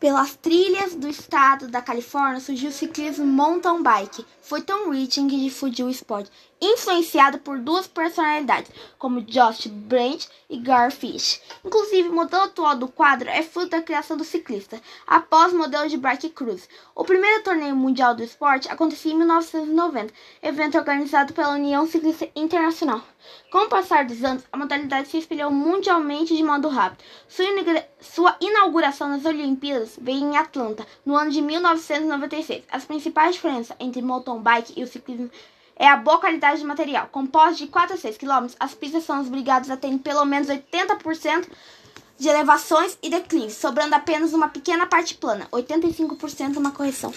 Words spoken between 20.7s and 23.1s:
organizado pela União Ciclista Internacional.